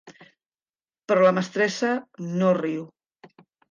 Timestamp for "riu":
2.63-2.93